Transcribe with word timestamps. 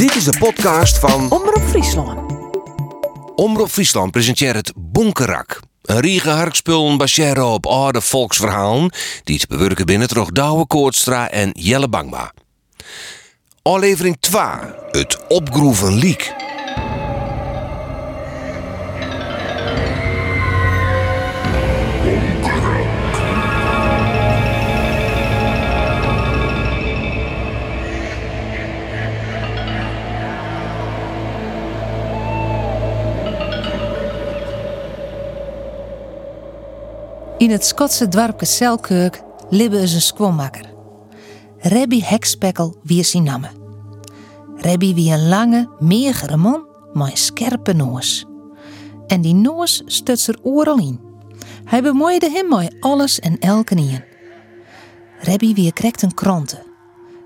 Dit 0.00 0.14
is 0.14 0.24
de 0.24 0.38
podcast 0.38 0.98
van 0.98 1.30
Omroep 1.30 1.62
Friesland. 1.68 2.32
Omroep 3.34 3.68
Friesland 3.68 4.10
presenteert 4.10 4.56
het 4.56 4.72
Bonkerak. 4.76 5.60
Een 5.82 6.00
riege 6.00 6.30
harkspullen 6.30 6.96
baseren 6.96 7.46
op 7.46 7.66
oude 7.66 8.00
volksverhalen 8.00 8.92
die 9.24 9.38
te 9.38 9.46
bewerken 9.46 9.86
binnen 9.86 10.08
toch 10.08 10.30
Douwe 10.30 10.66
Koortstra 10.66 11.30
en 11.30 11.50
Jelle 11.52 11.88
Bangma. 11.88 12.32
Aflevering 13.62 14.16
2, 14.20 14.42
het 14.90 15.26
opgroeven 15.28 15.92
liek. 15.92 16.34
In 37.40 37.50
het 37.50 37.64
Schotse 37.64 38.08
dorpje 38.08 38.46
Selkirk 38.46 39.22
libbe 39.50 39.80
is 39.82 39.94
een 39.94 40.00
squammakker. 40.00 40.74
Rebby 41.58 42.00
Hekspekkel 42.02 42.76
wie 42.82 43.02
zijn 43.02 43.22
naam. 43.22 43.46
Rebby 44.56 44.94
wie 44.94 45.12
een 45.12 45.28
lange, 45.28 45.68
meegere 45.78 46.36
man 46.36 46.66
met 46.92 47.10
een 47.10 47.16
scherpe 47.16 47.72
noos. 47.72 48.26
En 49.06 49.20
die 49.20 49.34
noos 49.34 49.82
stut 49.86 50.26
er 50.26 50.38
overal 50.42 50.78
in. 50.78 51.00
Hij 51.64 51.82
bemoeide 51.82 52.30
hem 52.30 52.48
met 52.48 52.76
alles 52.80 53.18
en 53.18 53.38
elke 53.38 53.74
in. 53.74 54.04
Rebby 55.18 55.54
wie 55.54 55.72
krekt 55.72 56.02
een 56.02 56.14
kranten. 56.14 56.62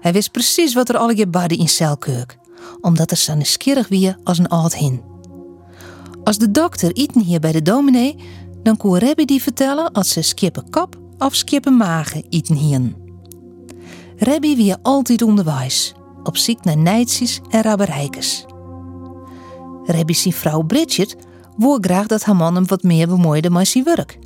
Hij 0.00 0.12
wist 0.12 0.30
precies 0.30 0.74
wat 0.74 0.88
er 0.88 0.96
alle 0.96 1.14
gebeurde 1.14 1.56
in 1.56 1.68
Selkirk, 1.68 2.38
omdat 2.80 3.10
er 3.10 3.16
zo 3.16 3.34
nieuwsgierig 3.34 3.88
wie 3.88 4.14
als 4.24 4.38
een 4.38 4.48
oud 4.48 4.74
hin. 4.74 5.02
Als 6.24 6.38
de 6.38 6.50
dokter 6.50 6.92
eten 6.92 7.20
hier 7.20 7.40
bij 7.40 7.52
de 7.52 7.62
dominee, 7.62 8.16
dan 8.64 8.76
kon 8.76 8.96
Rebby 8.98 9.24
die 9.24 9.42
vertellen 9.42 9.92
als 9.92 10.08
ze 10.08 10.22
skippen 10.22 10.70
kop 10.70 10.96
of 11.18 11.34
skippen 11.34 11.76
magen 11.76 12.24
eten 12.30 12.56
hien. 12.56 12.96
Rebby 14.16 14.56
wie 14.56 14.74
altijd 14.82 15.22
onderwijs, 15.22 15.94
op 16.22 16.36
ziek 16.36 16.64
naar 16.64 16.76
neitjes 16.76 17.40
en 17.50 17.62
rabberijkes. 17.62 18.44
Rebby 19.84 20.12
zijn 20.12 20.34
vrouw 20.34 20.62
Bridget 20.62 21.16
wou 21.56 21.78
graag 21.80 22.06
dat 22.06 22.24
haar 22.24 22.36
man 22.36 22.54
hem 22.54 22.66
wat 22.66 22.82
meer 22.82 23.08
bemoeide 23.08 23.50
met 23.50 23.68
zijn 23.68 23.84
werk. 23.84 24.18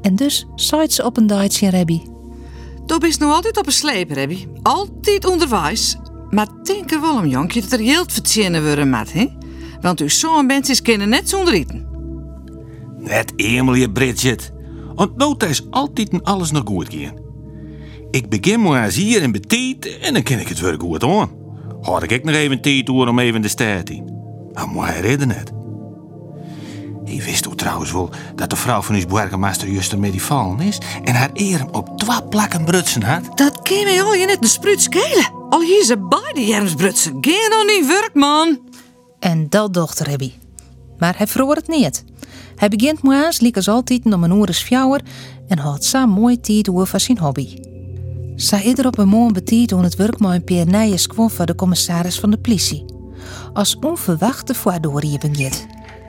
En 0.00 0.16
dus 0.16 0.46
zei 0.54 0.90
ze 0.90 1.04
op 1.04 1.16
een 1.16 1.26
dag 1.26 1.60
in 1.60 1.68
Rebby. 1.68 2.02
Du 2.86 2.98
bist 2.98 3.20
nou 3.20 3.32
altijd 3.32 3.56
op 3.58 3.66
een 3.66 3.72
sleep, 3.72 4.10
Rebby. 4.10 4.46
Altijd 4.62 5.26
onderwijs. 5.26 5.96
Maar 6.30 6.48
denk 6.62 6.90
er 6.90 7.00
wel 7.00 7.16
om, 7.16 7.26
jonkje, 7.26 7.60
dat 7.60 7.72
er 7.72 7.84
geld 7.84 8.12
verdienen 8.12 8.64
worden 8.64 8.90
met, 8.90 9.12
hè? 9.12 9.26
Want 9.80 10.00
uw 10.00 10.08
zoon 10.08 10.46
mensen 10.46 10.82
kunnen 10.82 11.08
net 11.08 11.28
zonder 11.28 11.54
eten. 11.54 11.95
Net 13.06 13.32
Emilie 13.36 13.90
Bridget. 13.90 14.52
Want 14.94 15.16
nou 15.16 15.36
is 15.48 15.70
altijd 15.70 16.08
en 16.08 16.22
alles 16.22 16.50
nog 16.50 16.62
goed 16.66 16.94
gaan. 16.94 17.14
Ik 18.10 18.28
begin 18.28 18.62
maar 18.62 18.84
eens 18.84 18.96
hier 18.96 19.22
in 19.22 19.32
betiet 19.32 19.98
en 19.98 20.12
dan 20.12 20.22
kan 20.22 20.38
ik 20.38 20.48
het 20.48 20.60
weer 20.60 20.74
goed 20.78 21.02
aan. 21.02 21.30
Had 21.80 22.10
ik 22.10 22.24
nog 22.24 22.34
even 22.34 22.60
tijd 22.60 22.86
door 22.86 23.08
om 23.08 23.18
even 23.18 23.42
de 23.42 23.48
stad 23.48 23.90
in. 23.90 24.10
Maar 24.52 24.68
moet 24.68 24.84
hij 24.84 25.00
redden 25.00 25.28
net. 25.28 25.52
Je 27.04 27.22
wist 27.22 27.48
ook 27.48 27.56
trouwens 27.56 27.92
wel 27.92 28.10
dat 28.34 28.50
de 28.50 28.56
vrouw 28.56 28.82
van 28.82 28.94
uw 28.94 29.06
burgemeester 29.06 29.68
juist 29.68 29.92
ermee 29.92 30.10
die 30.10 30.22
vallen 30.22 30.60
is 30.60 30.78
en 31.04 31.14
haar 31.14 31.30
eer 31.32 31.66
op 31.70 31.98
twee 31.98 32.22
plakken 32.28 32.64
brutsen 32.64 33.02
had? 33.02 33.38
Dat 33.38 33.62
kan 33.62 33.84
mij 33.84 34.02
al 34.02 34.14
je 34.14 34.26
net 34.26 34.40
de 34.40 34.48
spruit 34.48 34.80
schelen. 34.82 35.32
Al 35.50 35.60
hier 35.60 35.84
ze 35.84 35.98
beide 35.98 36.46
jermsbrutsen. 36.46 37.18
Geen 37.20 37.50
nog 37.50 37.66
niet 37.66 37.86
werk, 37.86 38.14
man. 38.14 38.60
En 39.18 39.48
dat 39.48 39.74
dochter 39.74 40.06
Rebby. 40.06 40.32
Maar 40.98 41.14
hij 41.16 41.26
verhoor 41.26 41.54
het 41.54 41.68
niet. 41.68 42.04
Hij 42.56 42.68
begint 42.68 43.02
moeas, 43.02 43.40
liek 43.40 43.56
als 43.56 43.68
altijd 43.68 44.04
om 44.04 44.24
een 44.24 44.38
uur 44.38 44.52
fjouwer 44.52 45.00
en 45.48 45.58
had 45.58 45.84
zo 45.84 46.06
mooi 46.06 46.40
tijd 46.40 46.68
over 46.68 47.00
zijn 47.00 47.18
hobby. 47.18 47.58
Zij 48.36 48.62
ieder 48.62 48.86
op 48.86 48.98
een 48.98 49.08
mooi 49.08 49.32
betiet 49.32 49.72
om 49.74 49.82
het 49.82 49.96
werk 49.96 50.18
met 50.18 50.42
een 50.48 50.98
kwam 51.06 51.30
van 51.30 51.46
de 51.46 51.54
commissaris 51.54 52.20
van 52.20 52.30
de 52.30 52.38
politie. 52.38 52.84
Als 53.52 53.78
onverwachte 53.78 54.54
voordoor 54.54 55.02
hier 55.02 55.18
begint. 55.18 55.66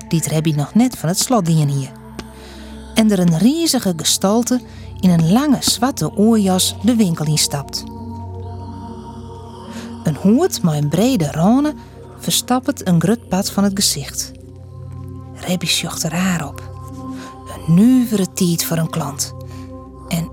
Die 0.07 0.21
Rebby 0.27 0.51
nog 0.51 0.73
net 0.73 0.97
van 0.97 1.09
het 1.09 1.19
slot 1.19 1.47
hier. 1.47 1.91
En 2.93 3.11
er 3.11 3.19
een 3.19 3.37
riezige 3.37 3.93
gestalte 3.95 4.61
in 4.99 5.09
een 5.09 5.31
lange 5.31 5.57
zwarte 5.59 6.17
oorjas 6.17 6.75
de 6.83 6.95
winkel 6.95 7.25
instapt. 7.25 7.83
Een 10.03 10.15
hoed 10.15 10.63
met 10.63 10.73
een 10.73 10.89
brede 10.89 11.25
rane 11.31 11.73
verstappert 12.19 12.87
een 12.87 13.01
grut 13.01 13.29
pad 13.29 13.51
van 13.51 13.63
het 13.63 13.71
gezicht. 13.75 14.31
Rebby 15.47 15.65
sjocht 15.65 16.03
er 16.03 16.15
haar 16.15 16.47
op. 16.47 16.61
Een 17.67 17.73
nuvere 17.75 18.33
tijd 18.33 18.65
voor 18.65 18.77
een 18.77 18.89
klant. 18.89 19.33
En 20.07 20.29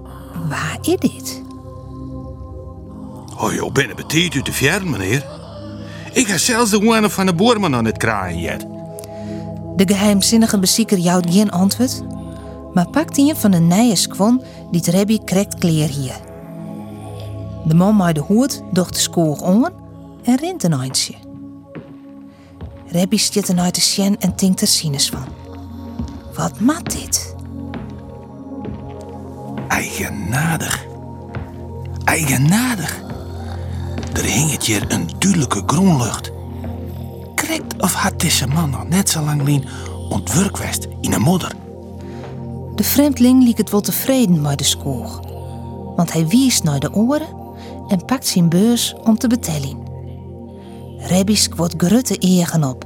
waar 0.49 0.79
is 0.81 0.97
dit? 0.97 1.43
Oh 3.39 3.53
joh, 3.53 3.73
binnen 3.73 3.97
betiet 3.97 4.35
u 4.35 4.43
te 4.43 4.53
fjern, 4.53 4.91
meneer. 4.91 5.27
Ik 6.13 6.27
ga 6.27 6.39
zelfs 6.39 6.71
de 6.71 6.81
one 6.81 7.11
van 7.11 7.27
de 7.27 7.35
boerman 7.35 7.75
aan 7.75 7.85
het 7.85 7.97
kraaien 7.97 8.41
jet. 8.41 8.67
De 9.77 9.87
geheimzinnige 9.87 10.59
bezieker 10.59 10.99
jouwt 10.99 11.31
geen 11.31 11.51
antwoord, 11.51 12.03
maar 12.73 12.89
pakt 12.89 13.19
een 13.19 13.37
van 13.37 13.51
de 13.51 13.61
nije 13.61 13.97
skwon 13.97 14.43
die 14.71 14.81
het 14.81 14.89
Rebby 14.89 15.19
krekt 15.25 15.59
kleer 15.59 15.89
hier. 15.89 16.17
De 17.65 17.75
man 17.75 17.97
met 17.97 18.15
de 18.15 18.21
hoed 18.21 18.63
docht 18.73 18.95
de 18.95 19.01
skoog 19.01 19.41
om 19.41 19.69
en 20.23 20.37
rint 20.37 20.63
een 20.63 20.73
eindje. 20.73 21.24
Rebby 22.95 23.17
stiet 23.17 23.49
er 23.49 23.59
uit 23.59 23.75
de 23.75 23.81
sjen 23.81 24.21
en 24.21 24.35
tinkt 24.35 24.61
er 24.61 24.67
sinus 24.67 25.09
van. 25.09 25.25
Wat 26.35 26.61
mat 26.61 26.91
dit? 26.91 27.35
Eigenaardig. 29.69 30.87
Eigenaardig. 32.05 33.03
Er 34.13 34.25
hing 34.25 34.51
het 34.51 34.65
hier 34.65 34.85
een 34.93 35.09
duidelijke 35.19 35.63
groenlucht. 35.67 36.33
Krekt 37.35 37.83
of 37.83 37.93
had 37.93 38.21
deze 38.21 38.47
man 38.47 38.71
nog 38.71 38.89
net 38.89 39.09
zo 39.09 39.23
lang 39.23 39.43
lien 39.43 39.65
ontwerk 40.09 40.57
west 40.57 40.87
in 41.01 41.13
een 41.13 41.23
modder. 41.23 41.53
De 42.75 42.85
vreemdeling 42.85 43.43
liep 43.45 43.57
het 43.57 43.71
wel 43.71 43.81
tevreden 43.81 44.41
met 44.41 44.59
de 44.59 44.65
skoog, 44.65 45.21
want 45.97 46.13
hij 46.13 46.27
wies 46.27 46.63
naar 46.63 46.81
de 46.81 46.93
oren 46.93 47.29
en 47.89 48.05
pakt 48.05 48.27
zijn 48.27 48.49
beurs 48.49 48.95
om 49.05 49.19
te 49.19 49.29
betellen. 49.29 49.84
Rebby 51.07 51.39
wordt 51.57 51.75
grutte 51.77 52.17
egen 52.19 52.65
op. 52.65 52.85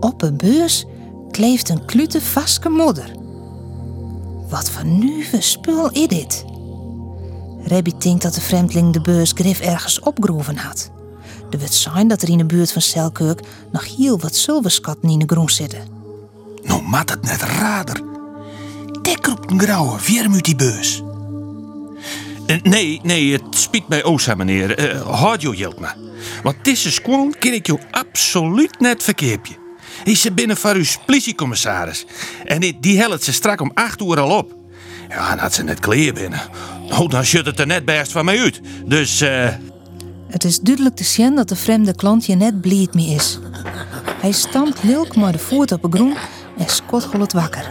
Op 0.00 0.22
een 0.22 0.36
beurs 0.36 0.84
kleeft 1.30 1.68
een 1.68 1.84
klute 1.84 2.20
vaske 2.20 2.68
modder. 2.68 3.12
Wat 4.48 4.70
voor 4.70 4.84
nuwe 4.84 5.40
spul 5.40 5.90
is 5.90 6.06
dit? 6.06 6.44
Rebby 7.62 7.92
denkt 7.98 8.22
dat 8.22 8.34
de 8.34 8.40
vreemdeling 8.40 8.92
de 8.92 9.00
beurs 9.00 9.32
grif 9.34 9.60
ergens 9.60 10.00
opgroeven 10.00 10.56
had. 10.56 10.90
Er 11.50 11.58
wordt 11.58 11.74
zijn 11.74 12.08
dat 12.08 12.22
er 12.22 12.28
in 12.28 12.38
de 12.38 12.46
buurt 12.46 12.72
van 12.72 12.82
Selkirk 12.82 13.40
nog 13.72 13.96
heel 13.96 14.18
wat 14.18 14.36
zilverskatten 14.36 15.08
in 15.08 15.18
de 15.18 15.26
groen 15.26 15.50
zitten. 15.50 15.88
Nou 16.62 16.82
mat 16.82 17.10
het 17.10 17.22
net 17.22 17.42
rader. 17.42 18.02
Dik 19.02 19.26
roept 19.26 19.50
een 19.50 19.60
grauwe, 19.60 19.98
vierm 19.98 20.32
uit 20.32 20.44
die 20.44 20.56
beurs. 20.56 21.02
Eh, 22.50 22.62
nee, 22.62 23.00
nee, 23.02 23.32
het 23.32 23.42
spiet 23.50 23.88
mij 23.88 24.04
oza, 24.04 24.34
meneer. 24.34 24.78
Eh, 24.78 25.00
houd 25.00 25.42
je 25.42 25.56
geld 25.56 25.80
maar. 25.80 25.96
Want 26.42 26.64
deze 26.64 26.90
squan 26.90 27.34
ken 27.38 27.52
ik 27.52 27.66
jou 27.66 27.80
absoluut 27.90 28.80
net 28.80 29.02
verkeerpje. 29.02 29.54
Is 30.04 30.20
ze 30.20 30.32
binnen 30.32 30.56
van 30.56 30.76
uw 30.76 30.84
politiecommissaris. 31.06 32.06
En 32.44 32.60
die, 32.60 32.80
die 32.80 32.98
helpt 32.98 33.24
ze 33.24 33.32
strak 33.32 33.60
om 33.60 33.70
acht 33.74 34.00
uur 34.00 34.20
al 34.20 34.36
op. 34.36 34.54
Ja, 35.08 35.32
en 35.32 35.38
had 35.38 35.54
ze 35.54 35.62
net 35.62 35.80
kleer 35.80 36.12
binnen. 36.12 36.40
Nou, 36.88 37.08
dan 37.08 37.24
shut 37.24 37.46
het 37.46 37.58
er 37.58 37.66
net 37.66 37.84
best 37.84 38.12
van 38.12 38.24
mij 38.24 38.40
uit. 38.40 38.60
Dus, 38.84 39.20
eh... 39.20 39.48
Het 40.28 40.44
is 40.44 40.60
duidelijk 40.60 40.96
te 40.96 41.04
zien 41.04 41.34
dat 41.34 41.48
de 41.48 41.56
vreemde 41.56 41.94
klant 41.94 42.26
je 42.26 42.34
net 42.34 42.60
blied 42.60 42.94
mee 42.94 43.14
is. 43.14 43.38
Hij 44.20 44.32
stampt 44.32 44.82
Lilk 44.82 45.16
maar 45.16 45.32
de 45.32 45.38
voet 45.38 45.72
op 45.72 45.82
de 45.82 45.88
groen 45.90 46.16
en 46.58 46.68
skot 46.68 47.12
het 47.12 47.32
wakker. 47.32 47.70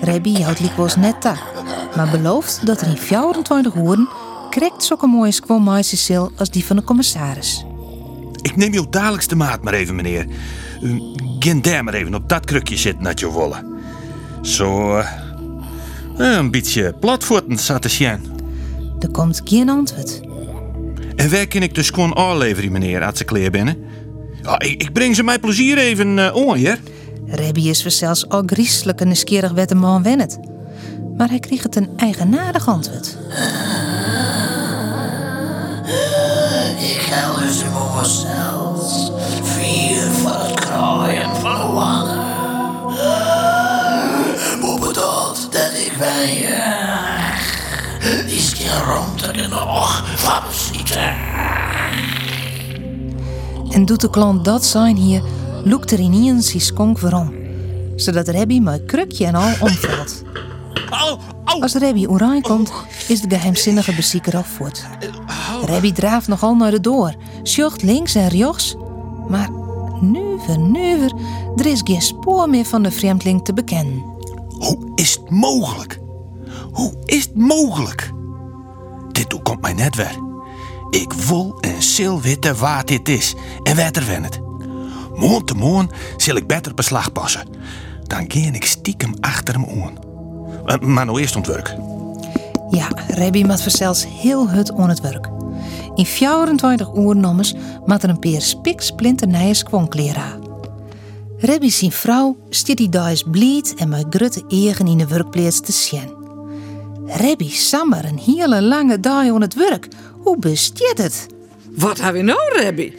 Rebby 0.00 0.42
houdt 0.42 0.60
likwoos 0.60 0.96
net 0.96 1.20
tak, 1.20 1.38
maar 1.96 2.10
belooft 2.10 2.66
dat 2.66 2.80
er 2.80 2.88
in 2.88 2.96
24 2.96 3.74
uur 3.74 4.08
krekt 4.50 4.84
zulke 4.84 5.06
mooie 5.06 5.32
squamaisesil 5.32 6.32
als 6.36 6.50
die 6.50 6.64
van 6.64 6.76
de 6.76 6.84
commissaris. 6.84 7.64
Ik 8.42 8.56
neem 8.56 8.72
jou 8.72 8.86
dadelijks 8.90 9.26
de 9.26 9.36
maat 9.36 9.62
maar 9.62 9.72
even, 9.72 9.94
meneer. 9.94 10.26
Gin 11.38 11.62
daar 11.62 11.84
maar 11.84 11.94
even 11.94 12.14
op 12.14 12.28
dat 12.28 12.44
krukje 12.44 12.76
zitten, 12.76 13.04
dat 13.04 13.20
je 13.20 13.26
wollen. 13.26 13.66
Zo, 14.42 14.96
eh, 14.96 15.06
een 16.16 16.50
beetje 16.50 16.94
platvoeten 17.00 17.58
zat 17.58 17.82
te 17.82 17.88
zien. 17.88 18.32
Er 19.00 19.10
komt 19.10 19.40
geen 19.44 19.68
antwoord. 19.68 20.20
En 21.16 21.30
waar 21.30 21.46
kan 21.46 21.62
ik 21.62 21.74
dus 21.74 21.90
gewoon 21.90 22.16
aanleveren, 22.16 22.72
meneer, 22.72 23.04
als 23.04 23.18
ze 23.18 23.24
kleer 23.24 23.50
binnen? 23.50 23.76
Ja, 24.42 24.60
ik, 24.60 24.82
ik 24.82 24.92
breng 24.92 25.14
ze 25.14 25.22
mij 25.22 25.38
plezier 25.38 25.78
even 25.78 26.18
uh, 26.18 26.34
on, 26.34 26.54
hier. 26.54 26.78
Rebby 27.26 27.68
is 27.68 27.84
zelfs 27.86 28.28
al 28.28 28.42
griezelig 28.46 28.94
en 28.94 29.06
nieuwsgierig 29.06 29.52
de 29.52 29.74
man 29.74 30.02
wennet 30.02 30.38
maar 31.16 31.28
hij 31.28 31.38
kreeg 31.38 31.62
het 31.62 31.76
een 31.76 31.88
eigenaardig 31.96 32.68
antwoord. 32.68 33.16
Ik 36.78 37.08
hou 37.10 37.40
dus 37.40 37.62
voor 37.62 38.04
zelfs 38.04 39.10
vier 39.42 40.02
van 40.02 40.40
het 40.46 40.60
kraaien 40.60 41.36
van 41.36 41.66
de 41.66 41.72
wannen. 41.72 42.22
Moe 44.60 44.78
bedoeld 44.78 45.48
dat 45.52 45.72
ik 45.74 45.94
bij 45.98 46.48
die 48.26 48.40
schermte 48.40 49.32
in 49.32 49.48
de 49.48 49.60
oog 49.60 50.02
van. 50.16 50.42
En 53.70 53.84
doet 53.84 54.00
de 54.00 54.10
klant 54.10 54.44
dat 54.44 54.64
zijn 54.64 54.96
hier, 54.96 55.22
loekt 55.64 55.90
er 55.90 55.98
in 55.98 56.12
eens 56.12 56.50
zijn 56.50 56.62
skonk 56.62 56.98
waarom. 56.98 57.34
Zodat 57.96 58.28
Rebby 58.28 58.58
mijn 58.58 58.84
krukje 58.84 59.26
en 59.26 59.34
al 59.34 59.52
omvalt. 59.60 60.23
Au. 61.54 61.62
Als 61.62 61.74
Rebby 61.74 62.06
oranje 62.06 62.40
komt, 62.40 62.72
is 63.08 63.20
de 63.20 63.34
geheimzinnige 63.34 63.94
bezieker 63.94 64.36
al 64.36 64.44
voort. 64.44 64.86
Rebby 65.64 65.92
draaft 65.92 66.28
nogal 66.28 66.54
naar 66.54 66.70
de 66.70 66.80
door, 66.80 67.14
sjocht 67.42 67.82
links 67.82 68.14
en 68.14 68.28
rechts. 68.28 68.76
Maar 69.28 69.50
nuver, 70.00 70.58
nuver, 70.58 71.12
er 71.56 71.66
is 71.66 71.80
geen 71.84 72.02
spoor 72.02 72.48
meer 72.48 72.64
van 72.64 72.82
de 72.82 72.90
vreemdeling 72.90 73.44
te 73.44 73.52
bekennen. 73.52 74.04
Hoe 74.48 74.92
is 74.94 75.12
het 75.20 75.30
mogelijk? 75.30 76.00
Hoe 76.72 76.92
is 77.04 77.22
het 77.22 77.36
mogelijk? 77.36 78.12
Dit 79.12 79.28
toe 79.28 79.42
komt 79.42 79.60
mij 79.60 79.72
net 79.72 79.96
weer. 79.96 80.22
Ik 80.90 81.12
wil 81.12 81.58
en 81.60 81.82
sil 81.92 82.16
weten 82.20 82.58
waar 82.58 82.84
dit 82.84 83.08
is 83.08 83.34
en 83.62 83.76
waar 83.76 83.92
er 83.92 84.06
wennet. 84.06 84.40
Moon 85.14 85.44
te 85.44 85.54
moon 85.54 85.90
zal 86.16 86.36
ik 86.36 86.46
beter 86.46 86.74
beslag 86.74 87.12
passen. 87.12 87.48
Dan 88.02 88.24
ga 88.28 88.52
ik 88.52 88.64
stiekem 88.64 89.14
achter 89.20 89.54
hem 89.54 89.82
aan. 89.82 90.03
Eh, 90.66 90.78
Maar 90.78 91.06
nou 91.06 91.20
eerst 91.20 91.36
ontwerk. 91.36 91.74
Ja, 92.70 92.88
Rebby 93.08 93.42
maakt 93.42 93.62
verzels 93.62 94.06
heel 94.08 94.50
hut 94.50 94.72
on 94.72 94.88
het 94.88 95.00
werk. 95.00 95.28
In 95.94 96.06
24 96.06 96.94
uur 96.94 97.16
nommers 97.16 97.54
maakt 97.86 98.02
er 98.02 98.08
een 98.08 98.18
peer 98.18 98.42
spiksplinter 98.42 99.28
nieuwe 99.28 99.54
skwonkleren 99.54 100.22
aan. 100.22 100.42
Rebby 101.38 101.68
zijn 101.70 101.92
vrouw 101.92 102.36
stiet 102.50 102.76
die 102.76 102.88
daar 102.88 103.22
blied 103.30 103.74
en 103.74 103.88
met 103.88 104.06
grutte 104.10 104.42
egen 104.48 104.86
in 104.86 104.98
de 104.98 105.06
werkplaats 105.06 105.60
te 105.60 105.72
zien. 105.72 106.12
Rebby 107.06 107.50
sammer 107.50 108.04
een 108.04 108.18
hele 108.18 108.62
lange 108.62 109.00
dag 109.00 109.28
aan 109.28 109.40
het 109.40 109.54
werk. 109.54 109.88
Hoe 110.18 110.38
bestiet 110.38 110.98
het? 110.98 111.26
Wat 111.76 112.00
hebben 112.00 112.24
we 112.24 112.32
nou, 112.32 112.58
Rebby? 112.58 112.92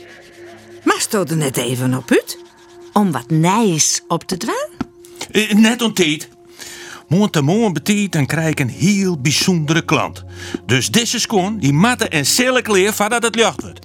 Maar 0.83 0.99
stoot 0.99 1.29
er 1.29 1.37
net 1.37 1.57
even 1.57 1.93
op 1.97 2.11
uit? 2.11 2.37
Om 2.93 3.11
wat 3.11 3.29
nijs 3.29 4.01
op 4.07 4.23
te 4.23 4.37
dwaan? 4.37 4.69
Eh, 5.31 5.51
Net 5.53 5.81
om 5.81 5.93
tijd. 7.07 7.19
Moon 7.19 7.29
te 7.29 7.41
moon 7.41 7.73
betiet 7.73 8.11
dan 8.11 8.25
krijg 8.25 8.59
een 8.59 8.69
heel 8.69 9.17
bijzondere 9.17 9.85
klant. 9.85 10.23
Dus 10.65 10.91
deze 10.91 11.19
schoon, 11.19 11.57
die 11.57 11.73
matte 11.73 12.07
en 12.07 12.25
zille 12.25 12.61
kleer 12.61 12.93
voordat 12.93 13.23
het 13.23 13.35
lucht 13.35 13.61
wordt. 13.61 13.79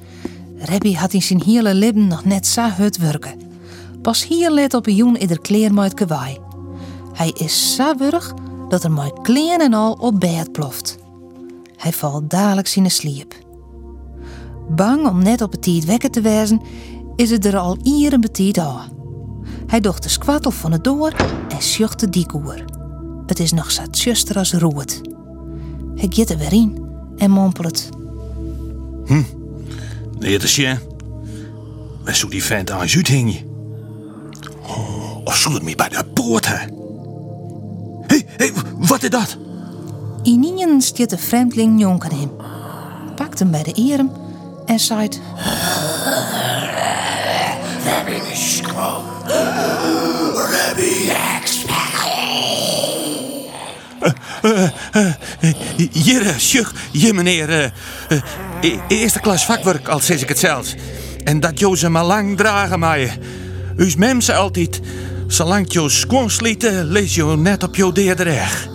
Rebby 0.58 0.94
had 0.94 1.12
in 1.12 1.22
zijn 1.22 1.42
hele 1.42 1.74
leven 1.74 2.06
nog 2.06 2.24
net 2.24 2.46
zo 2.46 2.62
hut 2.62 2.96
werken. 2.96 3.40
Pas 4.02 4.26
hier 4.26 4.50
let 4.50 4.74
op 4.74 4.86
een 4.86 4.94
jongen 4.94 5.20
ieder 5.20 5.40
kleer 5.40 5.74
met. 5.74 6.04
Hij 7.12 7.30
is 7.34 7.74
zo 7.74 7.94
burg 7.94 8.34
dat 8.68 8.84
er 8.84 8.92
met 8.92 9.12
kleren 9.22 9.60
en 9.60 9.74
al 9.74 9.92
op 9.92 10.20
bed 10.20 10.52
ploft. 10.52 10.98
Hij 11.76 11.92
valt 11.92 12.30
dadelijk 12.30 12.68
in 12.68 12.82
de 12.82 12.88
sliep. 12.88 13.34
Bang 14.68 15.06
om 15.08 15.22
net 15.22 15.42
op 15.42 15.52
het 15.52 15.62
tijd 15.62 15.84
wekken 15.84 16.10
te 16.10 16.20
wezen, 16.20 16.60
is 17.16 17.30
het 17.30 17.44
er 17.44 17.56
al 17.56 17.78
ieren 17.82 18.20
betiet 18.20 18.58
aan. 18.58 18.88
Hij 19.66 19.80
docht 19.80 20.02
de 20.02 20.08
squattel 20.08 20.50
van 20.50 20.72
het 20.72 20.84
door 20.84 21.12
en 21.48 21.62
sjocht 21.62 22.00
de 22.00 22.08
diekoer. 22.08 22.79
Het 23.30 23.40
is 23.40 23.52
nog 23.52 23.70
zo 23.70 23.82
tjuster 23.90 24.36
als 24.36 24.52
roet. 24.52 25.00
Hij 25.94 26.06
giet 26.10 26.30
er 26.30 26.38
weer 26.38 26.52
in 26.52 26.86
en 27.16 27.30
mompelt. 27.30 27.88
Nee, 30.18 30.32
dat 30.32 30.42
is 30.42 30.56
je. 30.56 30.76
Waar 32.04 32.14
zou 32.14 32.30
die 32.30 32.44
vent 32.44 32.70
aan 32.70 32.78
uit 32.78 33.08
hingen? 33.08 33.36
Oh, 34.66 35.16
of 35.24 35.36
zou 35.36 35.54
het 35.54 35.62
me 35.62 35.74
bij 35.74 35.88
de 35.88 36.04
poort 36.04 36.46
hè? 36.46 36.56
Hé, 38.06 38.22
hé, 38.36 38.50
wat 38.78 39.02
is 39.02 39.10
dat? 39.10 39.36
Inien 40.22 40.80
stiet 40.80 41.10
de 41.10 41.18
vreemdeling 41.18 41.80
jonken 41.80 42.10
hem. 42.18 42.30
Pakt 43.14 43.38
hem 43.38 43.50
bij 43.50 43.62
de 43.62 43.72
erum 43.72 44.10
en 44.66 44.80
zei: 44.80 45.08
Hier, 48.06 48.36
sjuk, 48.36 48.72
hier 50.76 51.49
meneer. 57.12 57.50
eh, 57.50 57.70
eh, 58.08 58.22
e- 58.60 58.78
eerste 58.88 59.20
klas 59.20 59.44
vakwerk, 59.44 59.88
al 59.88 60.00
zeg 60.00 60.20
ik 60.20 60.28
het 60.28 60.38
zelfs. 60.38 60.74
En 61.24 61.40
dat 61.40 61.58
jo 61.58 61.74
ze 61.74 61.88
maar 61.88 62.04
lang 62.04 62.36
dragen 62.36 62.78
maaien. 62.78 63.10
Uw 63.76 63.90
mem 63.96 64.20
zei 64.20 64.38
altijd, 64.38 64.80
zolang 65.26 65.72
je 65.72 65.88
schoon 65.88 66.30
slieten, 66.30 66.84
lees 66.84 67.14
je 67.14 67.24
net 67.24 67.62
op 67.62 67.76
je 67.76 67.92
deerdreig. 67.92 68.68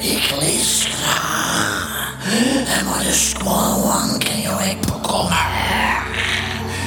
Ik 0.00 0.34
lees 0.40 0.88
graag. 0.90 2.18
En 2.78 2.86
wat 2.86 3.02
is 3.10 3.32
gewoon 3.38 4.18
kan 4.18 4.40
je 4.40 4.70
ik 4.70 4.80
bekomen. 4.80 5.36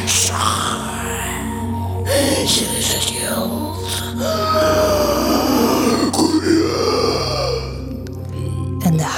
Zo. 0.05 0.33
Hier 2.45 2.77
is 2.77 2.93
het 2.93 3.13
geld. 3.15 3.85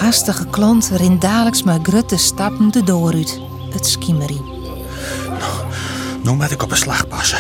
Haastige 0.10 0.46
klant 0.46 0.90
rint 0.94 1.22
dadelijks 1.22 1.64
maar 1.64 1.80
grutte 1.84 2.18
stappen 2.18 2.72
de 2.72 2.84
door 2.84 3.14
uit. 3.14 3.40
Het 3.70 3.88
schiemerie. 3.88 4.42
Nou 6.24 6.36
moet 6.36 6.52
ik 6.52 6.64
op 6.64 6.72
een 6.72 6.78
slag 6.78 7.08
passen. 7.08 7.38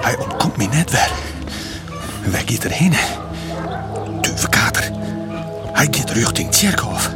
Hij 0.00 0.18
ontkomt 0.18 0.56
me 0.56 0.64
net 0.64 0.90
weer. 0.90 1.10
Waar 2.32 2.42
gaat 2.46 2.64
erheen? 2.64 2.94
Duve 4.20 4.48
kater. 4.48 4.90
Hij 5.72 5.88
gaat 5.90 6.10
richting 6.10 6.46
het 6.48 6.58
kerkhof. 6.58 7.10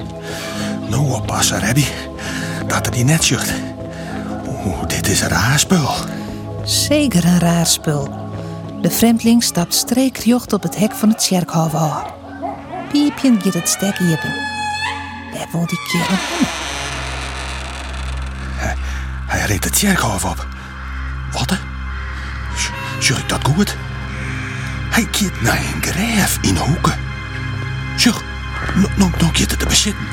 Nou 0.89 1.13
oppassen, 1.13 1.59
Rebby. 1.59 1.85
Dat 2.67 2.93
die 2.93 3.05
net 3.05 3.25
zucht. 3.25 3.53
Oeh, 4.49 4.87
dit 4.87 5.09
is 5.09 5.21
een 5.21 5.29
raar 5.29 5.59
spul. 5.59 5.89
Zeker 6.65 7.25
een 7.25 7.41
raar 7.41 7.67
spul. 7.67 8.09
De 8.81 8.91
vreemdeling 8.91 9.43
stapt 9.43 9.75
streekjocht 9.75 10.53
op 10.53 10.63
het 10.63 10.77
hek 10.77 10.93
van 10.93 11.09
het 11.09 11.27
kerkhof 11.27 11.75
aan. 11.75 12.03
Piepjen 12.93 13.41
giet 13.41 13.55
het 13.55 13.69
stek 13.69 13.99
iepen. 13.99 14.54
Daar 15.35 15.47
wil 15.51 15.67
die 15.67 15.81
kerel 15.89 16.07
heen. 16.09 16.47
Hij 19.27 19.47
reed 19.47 19.65
het 19.65 19.79
kerkhof 19.79 20.25
op. 20.25 20.47
Wat? 21.33 21.51
hè? 21.51 21.57
Zeg 22.99 23.19
ik 23.19 23.29
dat 23.29 23.45
goed? 23.45 23.77
Hij 24.91 25.09
gaat 25.11 25.41
naar 25.41 25.57
een 25.75 25.83
graaf 25.83 26.39
in 26.41 26.57
Hoeken. 26.57 26.95
Zeg, 27.97 28.23
nou 28.97 29.11
gaat 29.19 29.39
het 29.39 29.59
te 29.59 29.67
bezitten. 29.67 30.07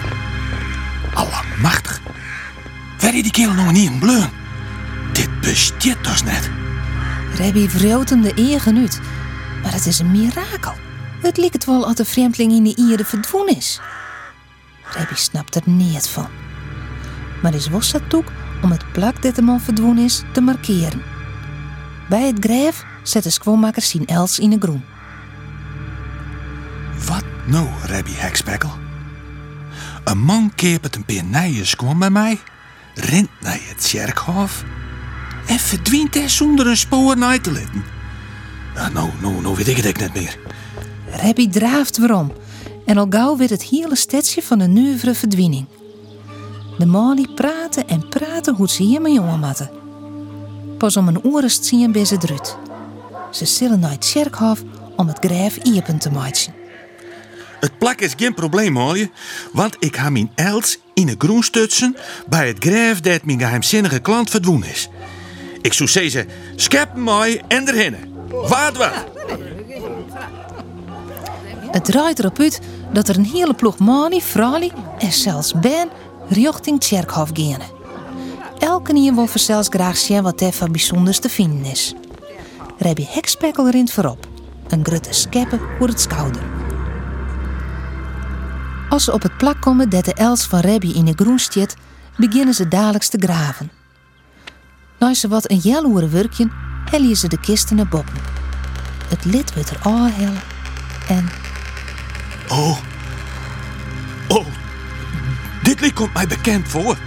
Allemachtig. 1.13 1.99
Waar 2.99 3.15
is 3.15 3.21
die 3.21 3.31
kerel 3.31 3.53
nog 3.53 3.71
niet 3.71 3.89
in 3.89 3.99
bleun? 3.99 4.29
Dit 5.13 5.41
bestaat 5.41 6.03
dus 6.03 6.23
net. 6.23 6.49
Rebby 7.35 7.67
wroot 7.67 8.09
hem 8.09 8.21
de 8.21 8.33
egen 8.33 8.77
uit. 8.77 8.99
Maar 9.63 9.73
het 9.73 9.85
is 9.85 9.99
een 9.99 10.11
mirakel. 10.11 10.73
Het 11.21 11.37
lijkt 11.37 11.65
wel 11.65 11.85
als 11.85 11.95
de 11.95 12.05
vreemdeling 12.05 12.51
in 12.51 12.63
de 12.63 12.75
ierde 12.75 13.05
verdwoen 13.05 13.47
is. 13.47 13.79
Rebby 14.93 15.15
snapt 15.15 15.55
er 15.55 15.61
niet 15.65 16.07
van. 16.07 16.27
Maar 17.41 17.53
is 17.53 17.67
was 17.67 17.91
dat 17.91 18.15
ook 18.15 18.31
om 18.61 18.71
het 18.71 18.91
plak 18.91 19.21
dat 19.21 19.35
de 19.35 19.41
man 19.41 19.61
verdwoen 19.61 19.97
is 19.97 20.23
te 20.33 20.41
markeren. 20.41 21.01
Bij 22.09 22.27
het 22.27 22.37
grijf 22.39 22.83
zet 23.03 23.23
de 23.23 23.29
schoonmaker 23.29 23.81
zijn 23.81 24.05
els 24.05 24.39
in 24.39 24.49
de 24.49 24.57
groen. 24.59 24.83
Wat 27.05 27.23
nou, 27.45 27.67
Rebby 27.85 28.13
Hekspekkel? 28.13 28.71
Een 30.03 30.19
man 30.19 30.51
keepert 30.55 30.95
een 30.95 31.05
paar 31.05 31.23
nije 31.23 31.75
kwam 31.75 31.99
bij 31.99 32.09
mij, 32.09 32.39
rent 32.95 33.29
naar 33.41 33.59
het 33.61 33.87
kerkhof 33.91 34.63
en 35.47 35.59
verdwijnt 35.59 36.15
er 36.15 36.29
zonder 36.29 36.67
een 36.67 36.77
spoor 36.77 37.17
naar 37.17 37.41
te 37.41 37.51
letten. 37.51 37.83
Ja, 38.75 38.89
nou, 38.89 39.09
nou, 39.21 39.41
nou 39.41 39.55
weet 39.55 39.67
ik 39.67 39.77
het 39.77 39.87
ook 39.87 39.97
net 39.97 40.13
meer. 40.13 40.37
Rebby 41.05 41.49
draaft 41.49 41.97
waarom. 41.97 42.31
En 42.91 42.97
al 42.97 43.07
gauw 43.09 43.37
werd 43.37 43.49
het 43.49 43.63
hele 43.63 43.95
stedje 43.95 44.41
van 44.41 44.59
een 44.59 44.73
nuivere 44.73 45.13
verdwiening. 45.13 45.65
De 46.77 46.85
malie 46.85 47.33
praten 47.33 47.87
en 47.87 48.09
praten 48.09 48.55
hoe 48.55 48.69
ze 48.69 48.83
hier 48.83 49.01
met 49.01 49.13
jongen 49.13 49.39
matten. 49.39 49.69
Pas 50.77 50.97
om 50.97 51.07
een 51.07 51.23
oren 51.23 51.49
zien 51.49 51.91
bij 51.91 52.05
ze 52.05 52.17
druut. 52.17 52.57
Ze 53.31 53.45
zullen 53.45 53.79
naar 53.79 53.91
het 53.91 54.11
kerkhof 54.13 54.63
om 54.95 55.07
het 55.07 55.17
grijf 55.19 55.57
iepen 55.57 55.97
te 55.97 56.11
maken. 56.11 56.53
Het 57.59 57.77
plak 57.77 58.01
is 58.01 58.13
geen 58.17 58.33
probleem, 58.33 58.77
hoor. 58.77 59.07
Want 59.53 59.75
ik 59.79 59.95
ga 59.95 60.09
mijn 60.09 60.31
els 60.35 60.79
in 60.93 61.07
een 61.07 61.15
groen 61.17 61.43
stutsen 61.43 61.95
bij 62.29 62.47
het 62.47 62.57
grijf 62.59 62.99
dat 62.99 63.23
mijn 63.23 63.39
geheimzinnige 63.39 63.99
klant 63.99 64.29
verdwoen 64.29 64.63
is. 64.63 64.89
Ik 65.61 65.73
zou 65.73 65.89
zeggen, 65.89 66.27
schep 66.55 66.95
mooi 66.95 67.41
en 67.47 67.67
erheen. 67.67 67.95
Waard 68.29 68.77
wat? 68.77 69.05
Het 71.71 71.85
draait 71.85 72.19
erop 72.19 72.39
uit 72.39 72.59
dat 72.93 73.07
er 73.07 73.17
een 73.17 73.25
hele 73.25 73.53
ploeg 73.53 73.77
malie, 73.77 74.23
vrouwen 74.23 74.71
en 74.99 75.11
zelfs 75.11 75.53
ben 75.53 75.89
richting 76.29 76.75
het 76.75 76.87
kerkhof 76.87 77.29
gaan. 77.33 77.61
Elke 78.59 78.93
nier 78.93 79.15
wil 79.15 79.27
zelfs 79.33 79.67
graag 79.67 79.97
zien 79.97 80.23
wat 80.23 80.41
er 80.41 80.51
van 80.51 80.71
bijzonders 80.71 81.19
te 81.19 81.29
vinden 81.29 81.65
is. 81.65 81.93
Rebby 82.77 83.05
Hekspekkel 83.09 83.69
rint 83.69 83.91
voorop. 83.91 84.27
Een 84.67 84.85
grutte 84.85 85.13
skeppen 85.13 85.59
voor 85.77 85.87
het 85.87 86.01
schouder. 86.01 86.41
Als 88.89 89.03
ze 89.03 89.13
op 89.13 89.21
het 89.21 89.37
plak 89.37 89.61
komen 89.61 89.89
dat 89.89 90.05
de 90.05 90.13
els 90.13 90.43
van 90.45 90.59
Rebby 90.59 90.87
in 90.87 91.05
de 91.05 91.13
groen 91.15 91.39
stiet, 91.39 91.75
beginnen 92.17 92.53
ze 92.53 92.67
dadelijks 92.67 93.09
te 93.09 93.17
graven. 93.17 93.71
Na 94.99 95.13
ze 95.13 95.27
wat 95.27 95.51
een 95.51 95.57
jelloere 95.57 96.07
werkje, 96.07 96.47
hellen 96.89 97.17
ze 97.17 97.27
de 97.27 97.39
kisten 97.39 97.75
naar 97.75 97.87
boven. 97.87 98.21
Het 99.07 99.25
lid 99.25 99.53
wordt 99.53 99.69
er 99.69 99.79
aanhellen 99.81 100.41
en 101.07 101.29
Oh. 102.51 102.77
Oh. 104.27 104.45
Dit 105.63 105.81
lied 105.81 105.93
komt 105.93 106.13
mij 106.13 106.27
bekend 106.27 106.67
voor. 106.67 106.97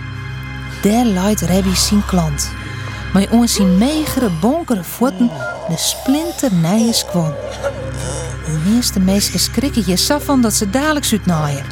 daar 0.82 1.04
luidt 1.04 1.40
Rebby 1.40 1.74
zijn 1.74 2.04
klant. 2.04 2.50
Maar 3.12 3.26
ons 3.30 3.54
zijn 3.54 3.78
megere, 3.78 4.30
bonkere 4.40 4.84
voeten 4.84 5.30
de 5.68 5.76
splinter 5.76 6.50
squam. 6.94 7.34
De 8.44 8.70
meeste 8.70 9.00
mensen 9.00 9.38
schrikken 9.38 9.82
je 9.86 9.96
zo 9.96 10.18
van 10.18 10.40
dat 10.40 10.54
ze 10.54 10.70
dadelijk 10.70 11.08
uitnaaien. 11.12 11.64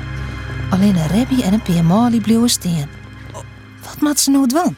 Alleen 0.70 0.96
een 0.96 1.06
Rebby 1.06 1.42
en 1.42 1.52
een 1.52 1.62
Pierre 1.62 2.20
bleven 2.20 2.48
staan. 2.48 2.88
Wat 3.82 4.00
moet 4.00 4.20
ze 4.20 4.30
nou 4.30 4.46
doen? 4.46 4.76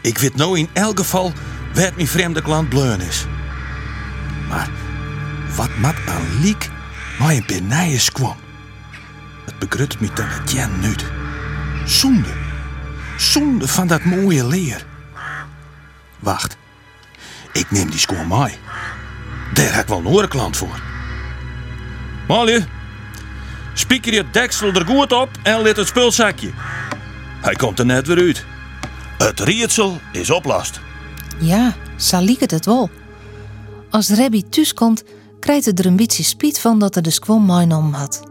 Ik 0.00 0.18
weet 0.18 0.36
nou 0.36 0.58
in 0.58 0.68
elk 0.72 0.98
geval 0.98 1.32
waar 1.74 1.92
mijn 1.94 2.06
vreemde 2.06 2.42
klant 2.42 2.68
bleun 2.68 3.00
is. 3.00 3.26
Maar 4.48 4.70
wat 5.56 5.76
mat 5.76 5.94
een 6.06 6.40
liek 6.40 6.70
maar 7.22 7.34
een 7.34 7.44
benijens 7.46 8.12
kwam. 8.12 8.36
Het 9.44 9.58
begrut 9.58 10.00
me 10.00 10.08
dan 10.14 10.26
het 10.28 10.52
jen 10.52 10.80
niet. 10.80 11.04
Zonde. 11.86 12.32
Zonde 13.16 13.68
van 13.68 13.86
dat 13.86 14.04
mooie 14.04 14.46
leer. 14.46 14.86
Wacht. 16.18 16.56
Ik 17.52 17.70
neem 17.70 17.90
die 17.90 17.98
schoon 17.98 18.28
mee. 18.28 18.58
Daar 19.54 19.74
heb 19.74 19.82
ik 19.82 20.02
wel 20.02 20.22
een 20.22 20.28
klant 20.28 20.56
voor. 20.56 20.80
Molly, 22.28 22.66
spieker 23.74 24.12
je 24.12 24.30
deksel 24.30 24.72
er 24.72 24.86
goed 24.86 25.12
op 25.12 25.28
en 25.42 25.62
let 25.62 25.76
het 25.76 25.88
spulzakje. 25.88 26.50
Hij 27.40 27.54
komt 27.54 27.78
er 27.78 27.86
net 27.86 28.06
weer 28.06 28.18
uit. 28.18 28.44
Het 29.18 29.40
rietsel 29.40 30.00
is 30.12 30.30
oplast. 30.30 30.80
Ja, 31.38 31.74
zo 31.96 32.20
liek 32.20 32.40
het 32.40 32.50
het 32.50 32.66
wel. 32.66 32.90
Als 33.90 34.08
Rebby 34.08 34.42
thuis 34.42 34.74
komt, 34.74 35.04
krijgt 35.42 35.66
het 35.66 35.78
er 35.78 35.86
een 35.86 35.96
beetje 35.96 36.22
spiet 36.22 36.60
van 36.60 36.78
dat 36.78 36.96
er 36.96 37.02
de 37.02 37.10
squam 37.10 37.50
om 37.50 37.92
had. 37.92 38.22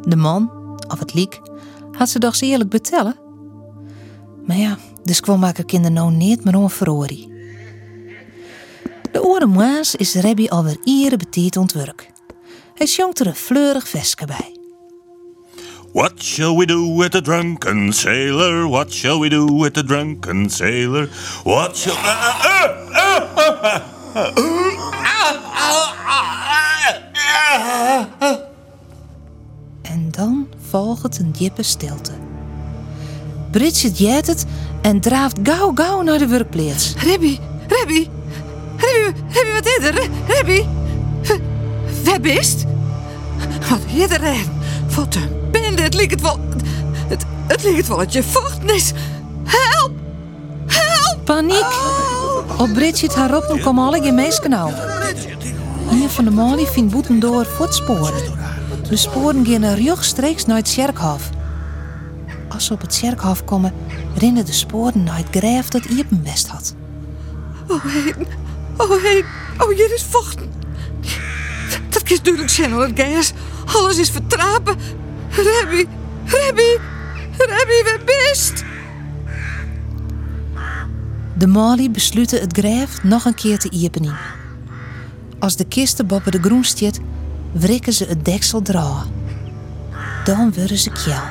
De 0.00 0.16
man, 0.16 0.50
of 0.88 0.98
het 0.98 1.14
liek, 1.14 1.40
had 1.92 2.08
ze 2.08 2.18
toch 2.18 2.40
eerlijk 2.40 2.70
betellen. 2.70 3.16
Maar 4.46 4.56
ja, 4.56 4.78
de 5.02 5.12
squammaker 5.12 5.64
kinder 5.64 5.92
nou 5.92 6.12
niet 6.12 6.44
meer 6.44 6.56
om 6.56 6.70
verrorie. 6.70 7.32
De 9.12 9.24
oren 9.24 9.50
maas 9.50 9.94
is 9.94 10.14
Rebby 10.14 10.46
alweer 10.48 10.76
iere 10.84 11.16
betiet 11.16 11.56
ontwerk. 11.56 12.10
Hij 12.74 12.86
jongt 12.86 13.20
er 13.20 13.26
een 13.26 13.34
fleurig 13.34 13.88
vestje 13.88 14.26
bij. 14.26 14.56
What 15.92 16.12
shall 16.22 16.56
we 16.56 16.66
do 16.66 16.96
with 16.96 17.10
the 17.10 17.20
drunken 17.20 17.92
sailor? 17.92 18.68
What 18.68 18.92
shall 18.92 19.18
we 19.18 19.28
do 19.28 19.58
with 19.58 19.74
the 19.74 19.84
drunken 19.84 20.50
sailor? 20.50 21.08
What 21.44 21.76
shall... 21.76 21.96
En 29.82 30.08
dan 30.10 30.48
volgt 30.70 31.18
een 31.18 31.32
diepe 31.32 31.62
stilte. 31.62 32.12
Bridget 33.50 33.98
jet 33.98 34.26
het 34.26 34.44
en 34.82 35.00
draaft 35.00 35.38
gauw 35.42 35.72
gauw 35.74 36.02
naar 36.02 36.18
de 36.18 36.26
werkplaats. 36.26 36.94
Rebby, 36.96 37.38
Rebby, 37.68 38.08
Rebby, 38.76 39.18
Rebby, 39.28 39.52
wat 39.52 39.66
is 39.66 39.88
er? 39.88 40.08
Rebby, 40.26 40.64
waar 42.04 42.20
bist? 42.20 42.64
Wat 43.68 43.80
is 43.94 44.10
er? 44.10 44.36
Wat 44.94 45.14
een 45.14 45.50
bende, 45.50 45.82
het 45.82 45.94
lijkt 45.94 46.10
het 46.10 46.20
wel... 46.20 46.38
Het, 47.08 47.24
het 47.46 47.76
het 47.76 47.88
wel 47.88 47.96
dat 47.96 48.12
je 48.12 48.22
vochten 48.22 48.74
is. 48.74 48.92
Help! 49.44 49.92
Help! 50.66 51.24
Paniek! 51.24 51.66
Op 52.58 52.72
Bridget 52.72 53.14
haar 53.14 53.36
op 53.36 53.60
komen 53.62 53.84
alle 53.84 54.02
gemeesken 54.02 54.50
nou. 54.50 54.72
Een 55.90 56.10
van 56.10 56.24
de 56.24 56.30
mannen 56.30 56.66
vindt 56.66 56.92
boeten 56.92 57.20
door 57.20 57.46
voetsporen. 57.46 58.38
De 58.88 58.96
sporen 58.96 59.46
gaan 59.46 59.64
rechtstreeks 59.64 60.46
naar 60.46 60.56
het 60.56 60.68
Sjerkhof. 60.68 61.30
Als 62.48 62.64
ze 62.64 62.72
op 62.72 62.80
het 62.80 62.94
Sjerkhof 62.94 63.44
komen, 63.44 63.72
rennen 64.14 64.44
de 64.44 64.52
sporen 64.52 65.02
naar 65.02 65.16
het 65.16 65.26
graaf 65.30 65.68
dat 65.68 65.84
Iepen 65.84 66.22
best 66.22 66.48
had. 66.48 66.74
Oh, 67.68 67.84
heen. 67.84 68.26
Oh, 68.76 69.02
heen. 69.02 69.24
Oh, 69.58 69.68
hier 69.68 69.94
is 69.94 70.02
vochten. 70.10 70.50
Dat 71.88 72.02
kan 72.02 72.18
duidelijk 72.22 72.52
zijn, 72.52 72.72
hoor, 72.72 72.90
gas. 72.94 73.32
Alles 73.66 73.98
is 73.98 74.10
vertrapen. 74.10 74.76
Rebby, 75.30 75.86
Rebby, 76.24 76.78
Rebby, 77.38 77.84
waar 77.84 78.00
bist? 78.04 78.64
De 81.34 81.46
Mali 81.46 81.90
besluiten 81.90 82.40
het 82.40 82.58
graaf 82.58 83.02
nog 83.02 83.24
een 83.24 83.34
keer 83.34 83.58
te 83.58 83.70
iepenen. 83.70 84.18
Als 85.40 85.56
de 85.56 85.64
kisten 85.64 86.06
boven 86.06 86.32
de 86.32 86.40
groen 86.40 86.64
stiet, 86.64 87.00
wrikken 87.52 87.92
ze 87.92 88.04
het 88.04 88.24
deksel 88.24 88.62
draaien. 88.62 89.12
Dan 90.24 90.52
worden 90.56 90.78
ze 90.78 90.90
kjel. 90.90 91.22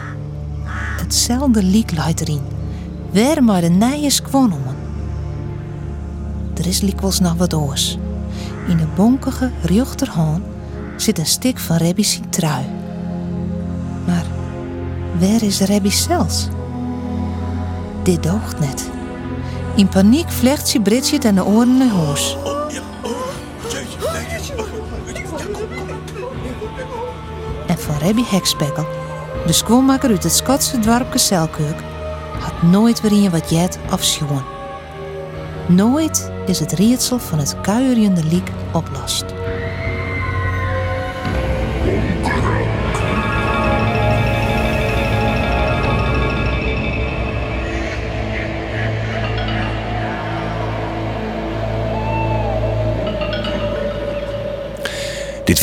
Hetzelfde 1.01 1.63
liek 1.63 1.95
luidt 1.95 2.21
erin. 2.21 2.41
Weer 3.11 3.43
maar 3.43 3.61
de 3.61 3.69
nije 3.69 4.11
om. 4.33 4.75
Er 6.57 6.67
is 6.67 6.81
likwels 6.81 7.19
nog 7.19 7.33
wat 7.33 7.53
oors. 7.53 7.97
In 8.67 8.77
de 8.77 8.87
bonkige 8.95 9.51
rechterhand 9.61 10.43
zit 10.97 11.19
een 11.19 11.25
stik 11.25 11.59
van 11.59 11.77
Rebby's 11.77 12.19
trui. 12.29 12.65
Maar 14.05 14.25
waar 15.19 15.43
is 15.43 15.59
Rebby 15.59 15.89
zelfs? 15.89 16.47
Dit 18.03 18.23
doogt 18.23 18.59
net. 18.59 18.89
In 19.75 19.87
paniek 19.87 20.29
vlecht 20.29 20.67
ze 20.67 20.79
Bridget 20.81 21.25
en 21.25 21.35
de 21.35 21.45
oren 21.45 21.77
naar. 21.77 22.58
Van 27.89 27.97
Rebby 27.97 28.23
Hekspekkel, 28.25 28.87
de 29.45 29.53
schoonmaker 29.53 30.09
uit 30.09 30.23
het 30.23 30.33
Schotse 30.33 30.79
dorpje 30.79 31.19
Selkeuk, 31.19 31.81
had 32.39 32.61
nooit 32.61 33.01
weer 33.01 33.11
in 33.11 33.31
wat 33.31 33.49
jet 33.49 33.79
of 33.91 34.03
sjoen. 34.03 34.41
Nooit 35.67 36.31
is 36.45 36.59
het 36.59 36.71
rietsel 36.71 37.19
van 37.19 37.39
het 37.39 37.61
kuierende 37.61 38.23
liek 38.23 38.51
oplost. 38.73 39.25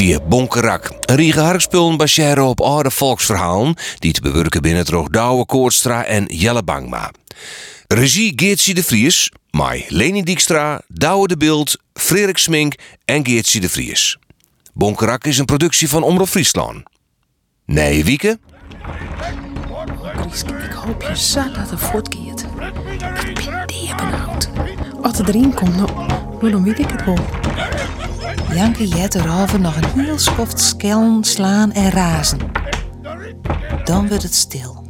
Weer 0.06 0.28
Bonkerak. 0.28 0.90
Een 1.00 1.16
riege 1.16 1.40
baseren 1.96 2.44
op 2.44 2.60
oude 2.60 2.90
volksverhalen... 2.90 3.74
die 3.98 4.12
te 4.12 4.20
bewerken 4.20 4.62
binnen 4.62 4.80
het 4.80 5.12
Douwe 5.12 5.46
Koortstra 5.46 6.04
en 6.04 6.24
Jelle 6.24 6.62
Bangma. 6.62 7.10
Regie 7.86 8.32
Geertje 8.36 8.74
de 8.74 8.84
Vries, 8.84 9.32
Mai 9.50 9.84
Leni 9.88 10.22
Dijkstra, 10.22 10.80
Douwe 10.88 11.28
de 11.28 11.36
Beeld, 11.36 11.78
Frederik 11.94 12.38
Smink 12.38 12.74
en 13.04 13.26
Geertje 13.26 13.60
de 13.60 13.68
Vries. 13.68 14.18
Bonkerak 14.74 15.24
is 15.24 15.38
een 15.38 15.44
productie 15.44 15.88
van 15.88 16.02
Omroep 16.02 16.28
Friesland. 16.28 16.82
Nee, 17.64 18.04
Wieke? 18.04 18.38
Ik 20.46 20.72
hoop 20.72 21.02
je 21.02 21.16
zo 21.16 21.42
dat 21.52 21.70
het. 21.70 22.46
Ik 23.28 23.44
ben 23.44 23.66
die 23.66 23.94
benauwd. 23.94 24.48
Als 25.02 25.18
het 25.18 25.28
erin 25.28 25.54
komt, 25.54 25.76
nou, 25.76 25.90
nou 26.40 26.62
weet 26.62 26.78
ik 26.78 26.90
het 26.90 27.04
wel. 27.04 27.18
Janke 28.54 28.88
jet 28.88 29.14
erover 29.14 29.60
nog 29.60 29.76
een 29.76 30.00
heel 30.00 30.18
schoft 30.18 30.60
skellen, 30.60 31.24
slaan 31.24 31.72
en 31.72 31.90
razen. 31.90 32.38
Dan 33.84 34.08
wordt 34.08 34.22
het 34.22 34.34
stil. 34.34 34.86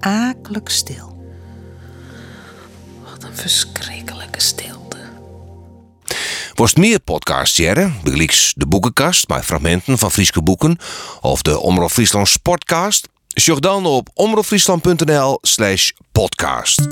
Akelijk 0.00 0.68
stil. 0.68 1.16
Wat 3.04 3.22
een 3.22 3.36
verschrikkelijke 3.36 4.40
stilte. 4.40 4.96
Worst 6.54 6.76
meer 6.76 7.00
podcasts 7.00 7.56
jaren, 7.56 7.94
begelijks 8.02 8.52
de 8.56 8.66
boekenkast 8.66 9.28
met 9.28 9.44
fragmenten 9.44 9.98
van 9.98 10.10
Frieske 10.10 10.42
boeken 10.42 10.78
of 11.20 11.42
de 11.42 11.60
Omroep 11.60 11.90
Friesland 11.90 12.28
Sportcast, 12.28 13.08
zoek 13.26 13.60
dan 13.60 13.86
op 13.86 14.08
omroepfriesland.nl 14.14 15.38
slash 15.42 15.90
podcast. 16.12 16.86